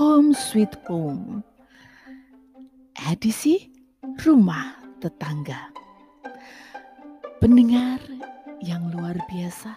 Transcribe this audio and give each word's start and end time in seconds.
Home 0.00 0.32
Sweet 0.32 0.80
Home. 0.88 1.44
Edisi 2.96 3.68
Rumah 4.00 4.96
Tetangga. 4.96 5.68
Pendengar 7.36 8.00
yang 8.64 8.88
luar 8.96 9.20
biasa, 9.28 9.76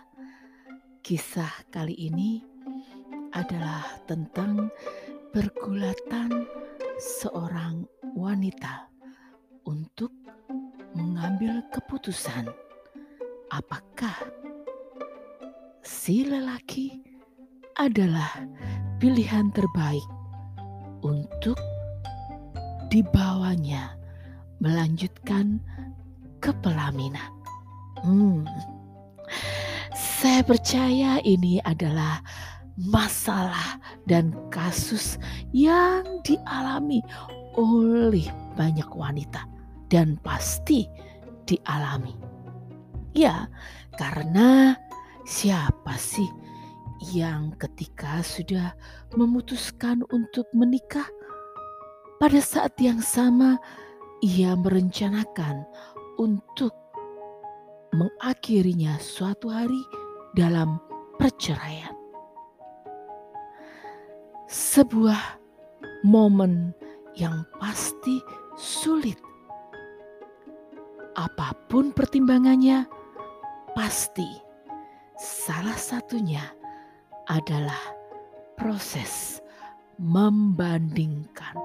kisah 1.03 1.51
kali 1.67 2.07
ini 2.07 2.39
adalah 3.35 3.83
tentang 4.07 4.71
pergulatan 5.35 6.47
seorang 7.19 7.83
wanita 8.15 8.87
untuk 9.67 10.15
mengambil 10.95 11.59
keputusan 11.75 12.47
apakah 13.51 14.15
si 15.83 16.23
lelaki 16.23 17.03
adalah 17.75 18.39
pilihan 19.03 19.51
terbaik 19.51 20.12
untuk 21.03 21.59
dibawanya 22.87 23.95
melanjutkan 24.63 25.59
ke 26.39 26.51
pelaminan. 26.63 27.31
Hmm. 28.03 28.47
Saya 29.95 30.43
percaya 30.43 31.19
ini 31.23 31.59
adalah 31.63 32.23
masalah 32.79 33.77
dan 34.07 34.33
kasus 34.49 35.19
yang 35.51 36.03
dialami 36.23 37.03
oleh 37.59 38.27
banyak 38.57 38.87
wanita 38.91 39.45
dan 39.91 40.17
pasti 40.23 40.87
dialami. 41.45 42.15
Ya, 43.13 43.45
karena 43.99 44.73
siapa 45.27 45.93
sih 45.99 46.27
yang 47.11 47.51
ketika 47.59 48.23
sudah 48.23 48.71
memutuskan 49.19 50.07
untuk 50.15 50.47
menikah, 50.55 51.07
pada 52.23 52.39
saat 52.39 52.79
yang 52.79 53.03
sama 53.03 53.59
ia 54.23 54.55
merencanakan 54.55 55.67
untuk 56.15 56.71
mengakhirinya 57.91 58.95
suatu 59.03 59.51
hari 59.51 59.83
dalam 60.31 60.79
perceraian. 61.19 61.91
Sebuah 64.47 65.43
momen 66.07 66.71
yang 67.19 67.43
pasti 67.59 68.23
sulit. 68.55 69.19
Apa 71.13 71.53
pun 71.67 71.93
pertimbangannya, 71.93 72.87
pasti 73.77 74.25
salah 75.19 75.77
satunya 75.77 76.62
adalah 77.27 77.79
proses 78.59 79.39
membandingkan. 79.95 81.55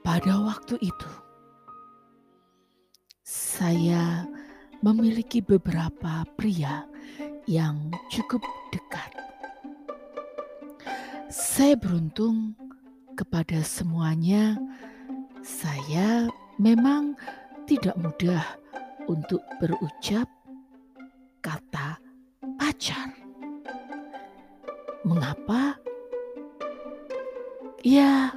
Pada 0.00 0.42
waktu 0.42 0.74
itu, 0.82 1.12
saya 3.22 4.26
memiliki 4.82 5.44
beberapa 5.44 6.24
pria 6.34 6.88
yang 7.46 7.92
cukup 8.10 8.42
dekat. 8.72 9.12
Saya 11.30 11.78
beruntung 11.78 12.58
kepada 13.14 13.60
semuanya. 13.62 14.58
Saya 15.44 16.26
memang 16.58 17.14
tidak 17.68 17.94
mudah 18.00 18.44
untuk 19.06 19.44
berucap 19.60 20.26
pacar. 22.80 23.12
Mengapa? 25.04 25.76
Ya, 27.84 28.32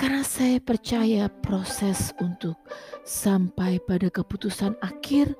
karena 0.00 0.24
saya 0.24 0.56
percaya 0.64 1.28
proses 1.44 2.16
untuk 2.24 2.56
sampai 3.04 3.76
pada 3.84 4.08
keputusan 4.08 4.80
akhir 4.80 5.36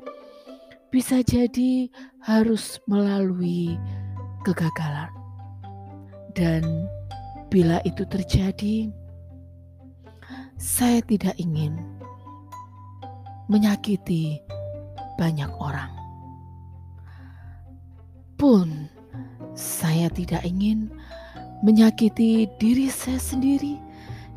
bisa 0.92 1.24
jadi 1.24 1.88
harus 2.20 2.76
melalui 2.84 3.80
kegagalan. 4.44 5.08
Dan 6.36 6.84
bila 7.48 7.80
itu 7.88 8.04
terjadi, 8.04 8.92
saya 10.60 11.00
tidak 11.08 11.32
ingin 11.40 11.80
menyakiti 13.48 14.44
banyak 15.16 15.48
orang 15.56 15.95
pun 18.46 18.86
saya 19.58 20.06
tidak 20.06 20.46
ingin 20.46 20.86
menyakiti 21.66 22.46
diri 22.62 22.86
saya 22.86 23.18
sendiri 23.18 23.74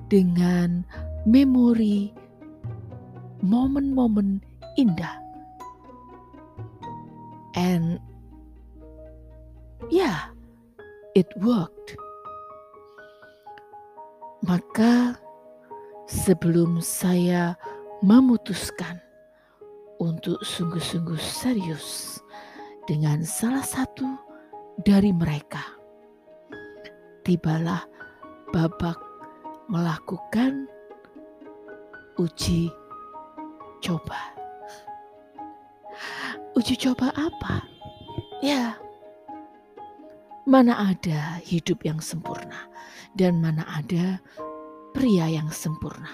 dengan 0.10 0.82
memori 1.30 2.10
momen-momen 3.46 4.42
indah. 4.82 5.14
And 7.54 8.02
yeah, 9.94 10.34
it 11.14 11.30
worked. 11.46 11.94
Maka 14.42 15.22
sebelum 16.10 16.82
saya 16.82 17.54
memutuskan 18.02 18.98
untuk 20.02 20.42
sungguh-sungguh 20.42 21.22
serius 21.22 22.18
dengan 22.90 23.22
salah 23.22 23.62
satu 23.62 24.18
dari 24.82 25.14
mereka. 25.14 25.62
Tibalah 27.22 27.86
babak 28.50 28.98
melakukan 29.70 30.66
uji 32.18 32.74
coba. 33.86 34.34
Uji 36.58 36.74
coba 36.82 37.14
apa? 37.14 37.62
Ya, 38.42 38.74
mana 40.50 40.90
ada 40.90 41.38
hidup 41.46 41.86
yang 41.86 42.02
sempurna 42.02 42.66
dan 43.14 43.38
mana 43.38 43.70
ada 43.70 44.18
pria 44.98 45.30
yang 45.30 45.54
sempurna. 45.54 46.10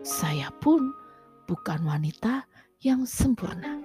Saya 0.00 0.48
pun 0.64 0.80
bukan 1.44 1.84
wanita 1.84 2.48
yang 2.80 3.04
sempurna. 3.04 3.84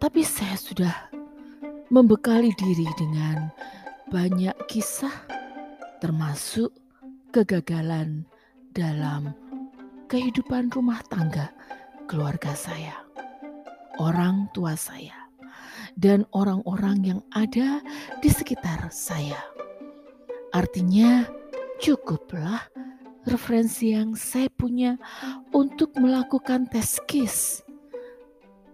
Tapi 0.00 0.24
saya 0.24 0.56
sudah 0.56 0.96
membekali 1.92 2.56
diri 2.56 2.88
dengan 2.96 3.52
banyak 4.08 4.56
kisah 4.64 5.12
termasuk 6.00 6.72
kegagalan 7.28 8.24
dalam 8.72 9.36
kehidupan 10.08 10.72
rumah 10.72 11.04
tangga 11.12 11.52
keluarga 12.08 12.56
saya, 12.56 12.96
orang 14.00 14.48
tua 14.56 14.72
saya, 14.72 15.28
dan 16.00 16.24
orang-orang 16.32 17.04
yang 17.04 17.20
ada 17.36 17.84
di 18.24 18.32
sekitar 18.32 18.88
saya. 18.88 19.36
Artinya, 20.56 21.28
cukuplah 21.76 22.72
referensi 23.28 23.92
yang 23.92 24.16
saya 24.16 24.48
punya 24.48 24.96
untuk 25.52 25.92
melakukan 26.00 26.72
tes 26.72 26.96
case 27.04 27.68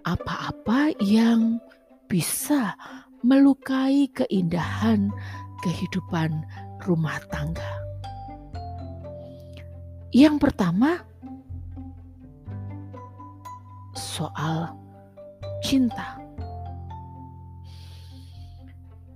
apa-apa 0.07 0.95
yang 1.03 1.59
bisa 2.07 2.79
melukai 3.27 4.07
keindahan 4.15 5.11
kehidupan 5.67 6.47
rumah 6.87 7.19
tangga. 7.35 7.83
Yang 10.15 10.47
pertama, 10.47 11.03
soal 13.99 14.71
cinta. 15.67 16.23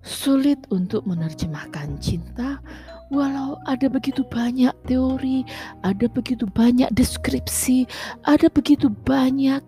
Sulit 0.03 0.59
untuk 0.75 1.07
menerjemahkan 1.07 2.03
cinta, 2.03 2.59
walau 3.15 3.63
ada 3.71 3.87
begitu 3.87 4.27
banyak 4.27 4.75
teori, 4.91 5.47
ada 5.87 6.11
begitu 6.11 6.51
banyak 6.51 6.91
deskripsi, 6.99 7.87
ada 8.27 8.51
begitu 8.51 8.91
banyak 9.07 9.63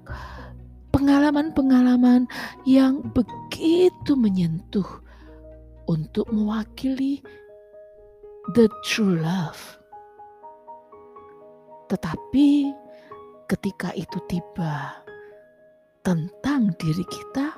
pengalaman-pengalaman 0.92 2.28
yang 2.68 3.00
begitu 3.16 4.12
menyentuh 4.14 4.86
untuk 5.88 6.28
mewakili 6.30 7.24
the 8.54 8.68
true 8.86 9.18
love. 9.18 9.80
Tetapi 11.88 12.72
ketika 13.48 13.92
itu 13.92 14.16
tiba 14.28 15.02
tentang 16.00 16.72
diri 16.80 17.04
kita, 17.08 17.52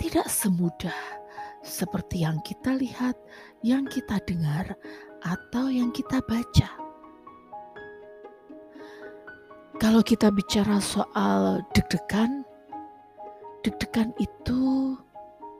tidak 0.00 0.26
semudah 0.32 0.96
seperti 1.60 2.24
yang 2.24 2.40
kita 2.40 2.72
lihat, 2.72 3.16
yang 3.60 3.84
kita 3.84 4.16
dengar, 4.24 4.72
atau 5.20 5.68
yang 5.68 5.92
kita 5.92 6.24
baca. 6.24 6.79
Kalau 9.80 10.04
kita 10.04 10.28
bicara 10.28 10.76
soal 10.78 11.64
deg-degan, 11.72 12.44
deg-degan 13.64 14.12
itu 14.20 14.94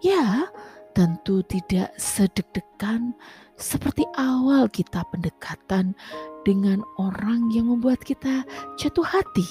Ya, 0.01 0.49
tentu 0.97 1.45
tidak 1.45 1.93
sedek-dekan 2.01 3.13
seperti 3.61 4.09
awal 4.17 4.65
kita 4.73 5.05
pendekatan 5.13 5.93
dengan 6.41 6.81
orang 6.97 7.53
yang 7.53 7.69
membuat 7.69 8.01
kita 8.01 8.49
jatuh 8.81 9.05
hati. 9.05 9.45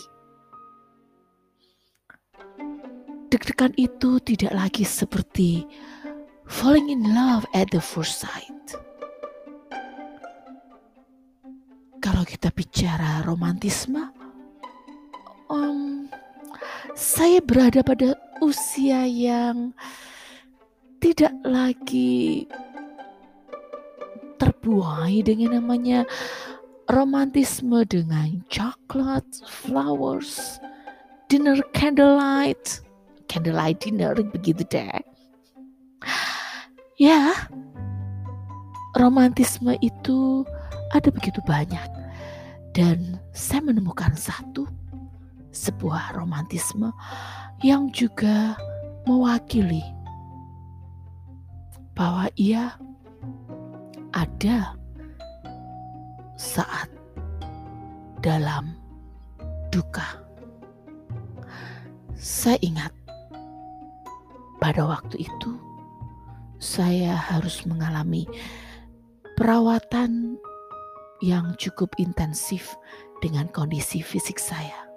Deg-degan 3.30 3.78
itu 3.78 4.18
tidak 4.26 4.58
lagi 4.58 4.82
seperti 4.82 5.70
falling 6.50 6.90
in 6.90 7.14
love 7.14 7.46
at 7.54 7.70
the 7.70 7.78
first 7.78 8.26
sight. 8.26 8.74
Kalau 12.02 12.26
kita 12.26 12.50
bicara 12.58 13.22
romantisme, 13.22 14.10
um, 15.50 16.08
saya 16.94 17.42
berada 17.42 17.82
pada 17.82 18.16
usia 18.40 19.04
yang 19.10 19.74
tidak 21.04 21.34
lagi 21.44 22.48
terbuai 24.40 25.20
dengan 25.26 25.60
namanya 25.60 26.08
romantisme 26.88 27.84
dengan 27.86 28.42
coklat, 28.48 29.26
flowers, 29.46 30.58
dinner 31.28 31.60
candlelight, 31.76 32.82
candlelight 33.28 33.78
dinner 33.84 34.16
begitu 34.16 34.64
deh. 34.72 35.02
Ya, 37.00 37.32
romantisme 39.00 39.76
itu 39.80 40.44
ada 40.92 41.08
begitu 41.14 41.40
banyak 41.48 41.88
dan 42.76 43.22
saya 43.32 43.64
menemukan 43.64 44.12
satu 44.20 44.68
sebuah 45.60 46.16
romantisme 46.16 46.96
yang 47.60 47.92
juga 47.92 48.56
mewakili 49.04 49.84
bahwa 51.92 52.32
ia 52.40 52.80
ada 54.16 54.72
saat 56.40 56.88
dalam 58.24 58.72
duka. 59.68 60.24
Saya 62.16 62.56
ingat 62.64 62.96
pada 64.64 64.88
waktu 64.88 65.28
itu 65.28 65.52
saya 66.60 67.16
harus 67.16 67.64
mengalami 67.68 68.28
perawatan 69.36 70.40
yang 71.20 71.56
cukup 71.60 71.92
intensif 72.00 72.76
dengan 73.20 73.48
kondisi 73.52 74.00
fisik 74.00 74.40
saya. 74.40 74.89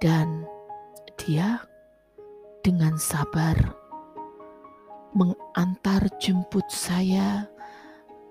Dan 0.00 0.48
dia 1.20 1.60
dengan 2.64 2.96
sabar 2.96 3.56
mengantar 5.12 6.08
jemput 6.16 6.64
saya 6.72 7.44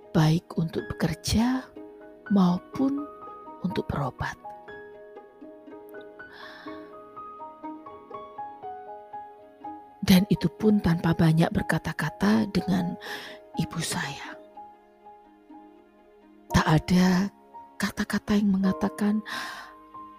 baik 0.09 0.57
untuk 0.57 0.81
bekerja 0.89 1.61
maupun 2.33 3.05
untuk 3.61 3.85
berobat. 3.85 4.33
Dan 10.01 10.25
itu 10.33 10.49
pun 10.49 10.81
tanpa 10.81 11.13
banyak 11.13 11.53
berkata-kata 11.53 12.49
dengan 12.49 12.97
ibu 13.61 13.77
saya. 13.77 14.33
Tak 16.49 16.65
ada 16.65 17.29
kata-kata 17.77 18.33
yang 18.41 18.57
mengatakan, 18.57 19.21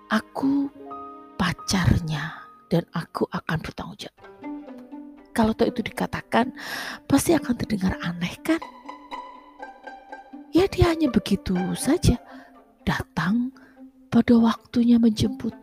"Aku 0.07 0.71
pacarnya 1.41 2.37
dan 2.69 2.85
aku 2.93 3.25
akan 3.33 3.57
bertanggung 3.65 3.97
jawab." 3.97 4.29
Kalau 5.33 5.57
itu 5.57 5.81
dikatakan, 5.81 6.53
pasti 7.09 7.33
akan 7.33 7.55
terdengar 7.57 7.97
aneh, 8.05 8.37
kan? 8.45 8.61
Ya, 10.53 10.69
dia 10.69 10.93
hanya 10.93 11.09
begitu 11.09 11.57
saja 11.79 12.21
datang 12.85 13.55
pada 14.13 14.37
waktunya 14.37 15.01
menjemput, 15.01 15.55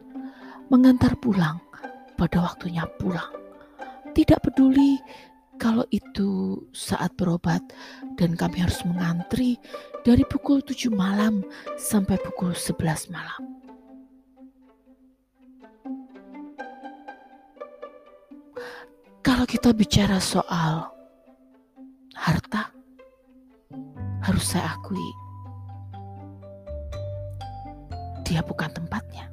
mengantar 0.74 1.14
pulang 1.20 1.62
pada 2.18 2.42
waktunya 2.42 2.88
pulang 2.98 3.38
tidak 4.18 4.50
peduli 4.50 4.98
kalau 5.62 5.86
itu 5.94 6.58
saat 6.74 7.14
berobat 7.14 7.62
dan 8.18 8.34
kami 8.34 8.66
harus 8.66 8.82
mengantri 8.82 9.62
dari 10.02 10.26
pukul 10.26 10.66
7 10.66 10.90
malam 10.90 11.46
sampai 11.78 12.18
pukul 12.26 12.58
11 12.58 13.14
malam. 13.14 13.67
Kalau 19.38 19.54
kita 19.54 19.70
bicara 19.70 20.18
soal 20.18 20.90
harta, 22.18 22.74
harus 24.26 24.42
saya 24.42 24.74
akui, 24.74 24.98
dia 28.26 28.42
bukan 28.42 28.66
tempatnya. 28.74 29.30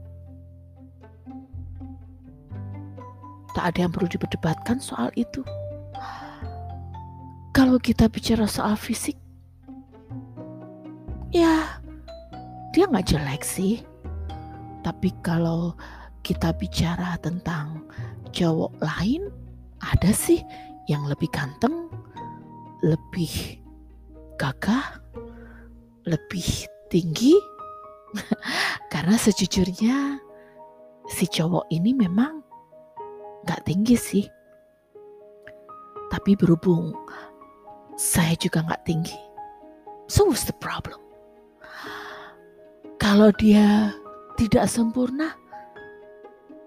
Tak 3.57 3.65
ada 3.73 3.89
yang 3.89 3.97
perlu 3.97 4.05
diperdebatkan 4.13 4.77
soal 4.77 5.09
itu. 5.17 5.41
Kalau 7.57 7.81
kita 7.81 8.05
bicara 8.13 8.45
soal 8.45 8.77
fisik, 8.77 9.17
ya 11.33 11.81
dia 12.77 12.85
nggak 12.93 13.09
jelek 13.09 13.41
sih. 13.41 13.81
Tapi 14.85 15.17
kalau 15.25 15.73
kita 16.21 16.53
bicara 16.53 17.17
tentang 17.25 17.89
cowok 18.37 18.85
lain, 18.85 19.33
ada 19.93 20.11
sih 20.17 20.41
yang 20.89 21.05
lebih 21.05 21.29
ganteng, 21.29 21.93
lebih 22.81 23.61
gagah, 24.41 25.01
lebih 26.09 26.69
tinggi. 26.89 27.37
Karena 28.93 29.19
sejujurnya 29.19 30.21
si 31.11 31.27
cowok 31.29 31.69
ini 31.75 31.93
memang 31.93 32.41
gak 33.45 33.67
tinggi 33.69 33.97
sih. 33.99 34.27
Tapi 36.09 36.39
berhubung 36.39 36.95
saya 37.99 38.39
juga 38.39 38.63
gak 38.65 38.87
tinggi. 38.87 39.19
So 40.07 40.29
what's 40.29 40.45
the 40.45 40.57
problem? 40.57 41.01
Kalau 43.01 43.33
dia 43.37 43.93
tidak 44.41 44.67
sempurna, 44.69 45.37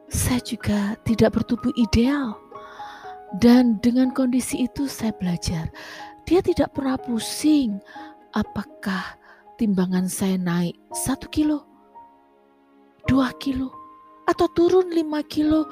saya 0.08 0.40
juga 0.42 0.96
tidak 1.04 1.36
bertubuh 1.38 1.74
ideal. 1.76 2.47
Dan 3.36 3.84
dengan 3.84 4.16
kondisi 4.16 4.64
itu 4.64 4.88
saya 4.88 5.12
belajar, 5.12 5.68
dia 6.24 6.40
tidak 6.40 6.72
pernah 6.72 6.96
pusing 6.96 7.84
apakah 8.32 9.20
timbangan 9.60 10.08
saya 10.08 10.40
naik 10.40 10.80
satu 10.96 11.28
kilo, 11.28 11.68
dua 13.04 13.36
kilo, 13.36 13.76
atau 14.32 14.48
turun 14.56 14.88
lima 14.96 15.20
kilo 15.28 15.68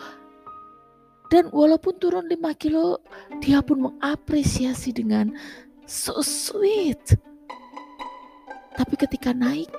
dan 1.29 1.49
walaupun 1.49 1.97
turun 1.97 2.29
5 2.29 2.37
kilo, 2.61 3.01
dia 3.41 3.61
pun 3.65 3.89
mengapresiasi 3.89 4.93
dengan 4.93 5.33
so 5.89 6.21
sweet. 6.21 7.17
Tapi 8.77 8.93
ketika 8.99 9.33
naik, 9.33 9.71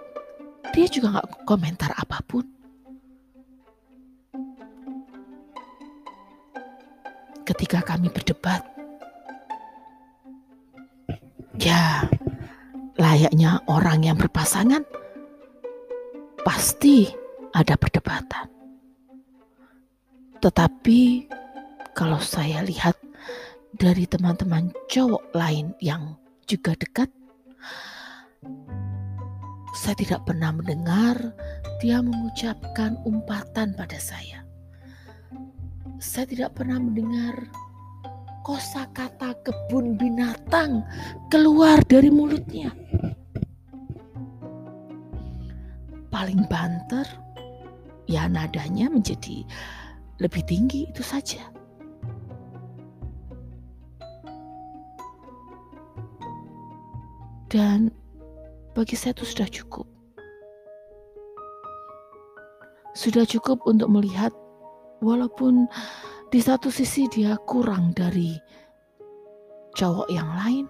dia 0.75 0.87
juga 0.91 1.23
gak 1.23 1.47
komentar 1.47 1.95
apa 1.95 2.19
pun. 2.27 2.56
Ketika 7.47 7.79
kami 7.79 8.11
berdebat, 8.11 8.59
ya 11.63 12.03
layaknya 12.99 13.63
orang 13.71 14.03
yang 14.03 14.19
berpasangan, 14.19 14.83
pasti 16.43 17.07
ada 17.55 17.79
perdebatan. 17.79 18.51
Tetapi 20.43 21.31
kalau 21.95 22.19
saya 22.19 22.67
lihat 22.67 22.99
dari 23.79 24.05
teman-teman 24.11 24.75
cowok 24.91 25.31
lain 25.33 25.71
yang 25.79 26.19
juga 26.51 26.75
dekat, 26.75 27.09
saya 29.77 29.97
tidak 29.97 30.27
pernah 30.27 30.51
mendengar 30.51 31.15
dia 31.79 32.01
mengucapkan 32.01 32.97
umpatan 33.05 33.77
pada 33.77 34.01
saya. 34.01 34.45
Saya 35.97 36.29
tidak 36.29 36.61
pernah 36.61 36.77
mendengar 36.77 37.49
kosa 38.45 38.85
kata 38.93 39.33
kebun 39.43 39.97
binatang 39.97 40.85
keluar 41.33 41.81
dari 41.89 42.13
mulutnya. 42.13 42.69
Paling 46.13 46.45
banter, 46.47 47.05
ya 48.05 48.29
nadanya 48.29 48.93
menjadi 48.93 49.43
lebih 50.21 50.45
tinggi 50.45 50.89
itu 50.93 51.01
saja. 51.01 51.43
Dan 57.49 57.89
bagi 58.77 58.95
saya 59.01 59.17
itu 59.17 59.25
sudah 59.25 59.49
cukup. 59.49 59.87
Sudah 62.93 63.25
cukup 63.25 63.65
untuk 63.65 63.89
melihat 63.93 64.33
walaupun 65.01 65.69
di 66.33 66.41
satu 66.43 66.73
sisi 66.73 67.07
dia 67.13 67.37
kurang 67.45 67.95
dari 67.95 68.37
cowok 69.77 70.09
yang 70.09 70.29
lain, 70.41 70.67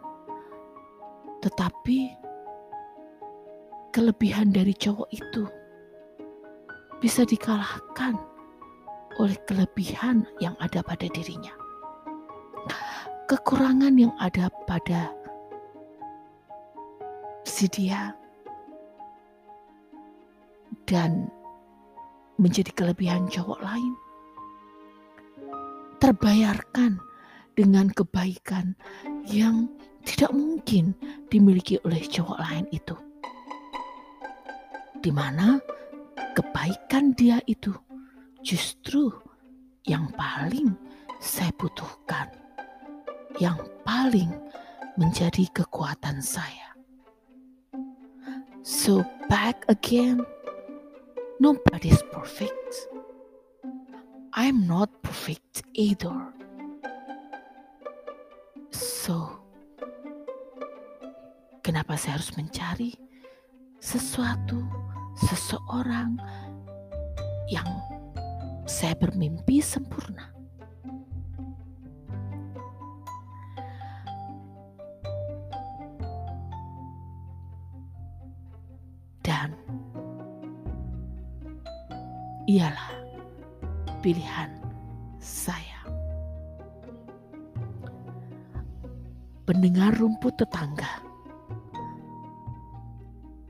tetapi 1.40 2.10
kelebihan 3.94 4.52
dari 4.52 4.74
cowok 4.76 5.08
itu 5.14 5.44
bisa 7.00 7.22
dikalahkan 7.24 8.18
oleh 9.16 9.36
kelebihan 9.48 10.26
yang 10.42 10.52
ada 10.60 10.84
pada 10.84 11.08
dirinya. 11.08 11.52
Kekurangan 13.26 13.94
yang 13.98 14.14
ada 14.22 14.52
pada 14.68 15.10
si 17.42 17.66
dia 17.66 18.14
dan 20.86 21.26
menjadi 22.38 22.70
kelebihan 22.76 23.26
cowok 23.26 23.58
lain 23.64 23.94
terbayarkan 26.06 27.02
dengan 27.58 27.90
kebaikan 27.90 28.78
yang 29.26 29.66
tidak 30.06 30.30
mungkin 30.30 30.94
dimiliki 31.26 31.82
oleh 31.82 31.98
cowok 31.98 32.38
lain 32.46 32.62
itu. 32.70 32.94
Di 35.02 35.10
mana 35.10 35.58
kebaikan 36.38 37.10
dia 37.18 37.42
itu 37.50 37.74
justru 38.38 39.10
yang 39.82 40.06
paling 40.14 40.78
saya 41.18 41.50
butuhkan, 41.58 42.30
yang 43.42 43.58
paling 43.82 44.30
menjadi 44.94 45.42
kekuatan 45.50 46.22
saya. 46.22 46.70
So 48.62 49.02
back 49.26 49.66
again, 49.66 50.22
nobody's 51.42 51.98
perfect. 52.14 52.94
I'm 54.38 54.68
not 54.68 54.92
perfect 55.00 55.64
either. 55.72 56.12
So, 58.68 59.32
kenapa 61.64 61.96
saya 61.96 62.20
harus 62.20 62.36
mencari 62.36 63.00
sesuatu, 63.80 64.60
seseorang 65.16 66.20
yang 67.48 67.64
saya 68.68 68.92
bermimpi 69.00 69.64
sempurna? 69.64 70.28
Dan 79.24 79.56
ialah 82.44 82.95
pilihan 84.06 84.54
saya. 85.18 85.82
Pendengar 89.42 89.98
rumput 89.98 90.38
tetangga. 90.38 91.02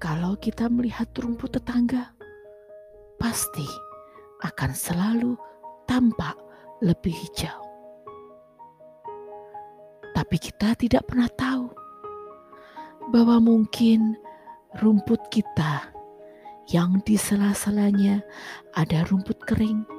Kalau 0.00 0.32
kita 0.40 0.72
melihat 0.72 1.12
rumput 1.20 1.60
tetangga, 1.60 2.08
pasti 3.20 3.68
akan 4.48 4.72
selalu 4.72 5.36
tampak 5.84 6.40
lebih 6.80 7.12
hijau. 7.12 7.60
Tapi 10.16 10.36
kita 10.40 10.72
tidak 10.80 11.04
pernah 11.04 11.28
tahu 11.36 11.68
bahwa 13.12 13.44
mungkin 13.44 14.16
rumput 14.80 15.20
kita 15.28 15.92
yang 16.72 17.04
di 17.04 17.20
sela-selanya 17.20 18.24
ada 18.72 19.04
rumput 19.04 19.36
kering, 19.44 19.95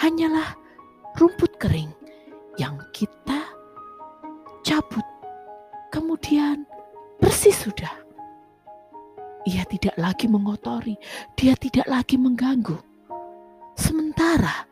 hanyalah 0.00 0.56
rumput 1.20 1.60
kering 1.60 1.92
yang 2.56 2.80
kita 2.96 3.44
cabut, 4.64 5.04
kemudian 5.92 6.64
bersih 7.20 7.52
sudah. 7.52 7.92
Ia 9.44 9.64
tidak 9.68 9.96
lagi 10.00 10.24
mengotori, 10.24 10.96
dia 11.36 11.52
tidak 11.52 11.84
lagi 11.84 12.16
mengganggu. 12.16 12.80
Sementara 13.76 14.64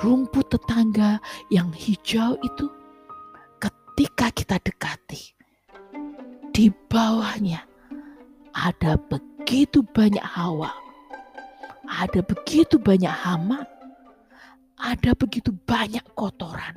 rumput 0.00 0.48
tetangga 0.48 1.20
yang 1.52 1.68
hijau 1.72 2.40
itu, 2.40 2.66
ketika 3.60 4.32
kita 4.32 4.56
dekati, 4.56 5.36
di 6.52 6.72
bawahnya 6.88 7.60
ada 8.56 8.96
begitu 8.96 9.84
banyak 9.84 10.24
hawa, 10.24 10.72
ada 11.88 12.20
begitu 12.24 12.76
banyak 12.76 13.12
hama, 13.12 13.64
ada 14.82 15.14
begitu 15.14 15.54
banyak 15.62 16.02
kotoran 16.18 16.74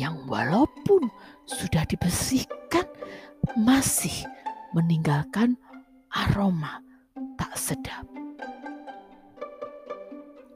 yang 0.00 0.16
walaupun 0.24 1.12
sudah 1.44 1.84
dibersihkan 1.84 2.88
masih 3.60 4.24
meninggalkan 4.72 5.60
aroma 6.08 6.80
tak 7.36 7.52
sedap. 7.56 8.08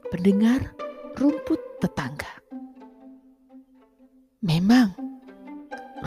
Pendengar 0.09 0.73
rumput 1.15 1.61
tetangga. 1.79 2.33
Memang 4.41 4.97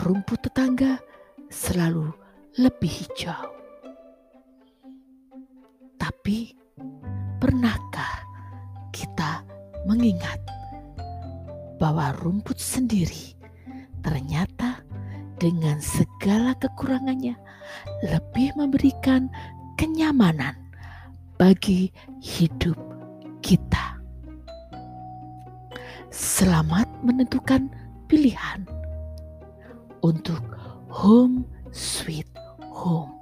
rumput 0.03 0.43
tetangga 0.43 0.99
selalu 1.47 2.11
lebih 2.59 2.91
hijau. 2.91 3.47
Tapi 5.95 6.51
pernahkah 7.39 8.27
kita 8.91 9.41
mengingat 9.87 10.54
bahwa 11.77 12.15
rumput 12.21 12.57
sendiri 12.57 13.35
ternyata 14.05 14.79
dengan 15.41 15.81
segala 15.83 16.55
kekurangannya 16.55 17.35
lebih 18.07 18.55
memberikan 18.55 19.27
kenyamanan 19.75 20.55
bagi 21.35 21.91
hidup 22.23 22.79
kita. 23.43 23.99
Selamat 26.13 26.87
menentukan 27.03 27.67
pilihan 28.07 28.63
untuk 29.99 30.39
home 30.87 31.43
sweet 31.75 32.29
home. 32.71 33.15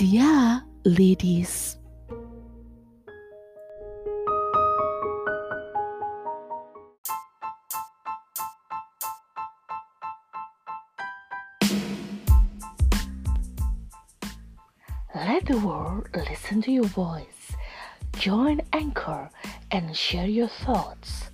Yeah, 0.00 0.64
ladies. 0.84 1.79
Listen 16.50 16.62
to 16.62 16.72
your 16.72 16.82
voice. 16.82 17.52
Join 18.18 18.60
Anchor 18.72 19.30
and 19.70 19.96
share 19.96 20.26
your 20.26 20.48
thoughts. 20.48 21.30